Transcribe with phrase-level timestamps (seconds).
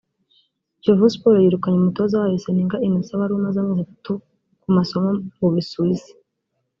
[0.81, 4.13] Kiyovu Sports yirukanye umutoza wayo Seninga Innocent wari umaze amezi atatu
[4.61, 6.11] ku masomo mu Busuwisi